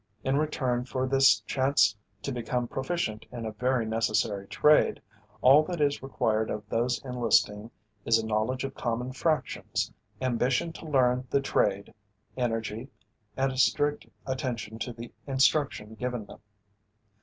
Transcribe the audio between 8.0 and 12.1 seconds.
is a knowledge of common fractions, ambition to learn the trade,